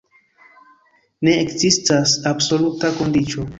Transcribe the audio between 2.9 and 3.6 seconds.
kondiĉo.